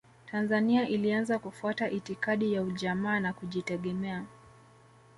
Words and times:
Tanzania 0.31 0.87
ilianza 0.89 1.39
kufuata 1.39 1.89
itikadi 1.89 2.53
ya 2.53 2.61
ujamaa 2.63 3.19
na 3.19 3.33
kujitegemea 3.33 4.25